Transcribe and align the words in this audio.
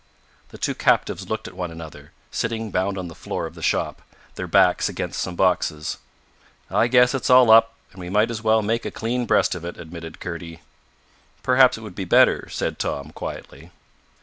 The 0.49 0.57
two 0.57 0.73
captives 0.73 1.29
looked 1.29 1.47
at 1.47 1.53
one 1.53 1.69
another, 1.69 2.11
sitting 2.31 2.71
bound 2.71 2.97
on 2.97 3.07
the 3.07 3.13
floor 3.13 3.45
of 3.45 3.53
the 3.53 3.61
shop, 3.61 4.01
their 4.33 4.47
backs 4.47 4.89
against 4.89 5.21
some 5.21 5.35
boxes. 5.35 5.97
"I 6.71 6.87
guess 6.87 7.13
it's 7.13 7.29
all 7.29 7.51
up, 7.51 7.75
and 7.91 7.99
we 7.99 8.09
might 8.09 8.31
as 8.31 8.41
well 8.41 8.63
make 8.63 8.83
a 8.83 8.89
clean 8.89 9.27
breast 9.27 9.53
of 9.53 9.63
it," 9.63 9.77
admitted 9.77 10.19
Kurdy. 10.19 10.61
"Perhaps 11.43 11.77
it 11.77 11.81
would 11.81 11.93
be 11.93 12.05
better," 12.05 12.49
said 12.49 12.79
Tom 12.79 13.11
quietly. 13.11 13.69